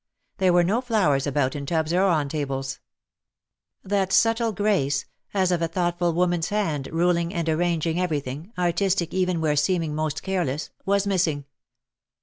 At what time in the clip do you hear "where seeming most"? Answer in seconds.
9.41-10.23